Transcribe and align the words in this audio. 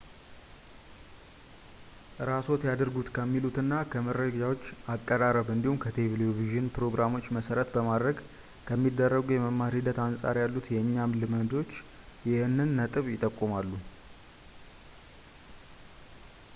እራስዎት 2.23 2.61
ያድርጉት 2.69 3.09
ከሚሉትና 3.15 3.73
ከመረጃዎች 3.91 4.63
አቀራረብ 4.93 5.49
እንዲሁም 5.55 5.77
ከቴሌቭዥን 5.83 6.71
ፕሮግራሞች 6.77 7.27
መሰረት 7.37 7.69
በማድረግ 7.75 8.17
ከሚደረጉ 8.69 9.27
የመማር 9.35 9.75
ሂደት 9.79 9.99
አንፃር 10.07 10.39
ያሉት 10.43 10.67
የእኛም 10.77 11.15
ልምዶችም 11.23 11.87
ይህንን 12.31 12.75
ነጥብ 12.81 13.07
ይጠቁማሉ 13.15 13.71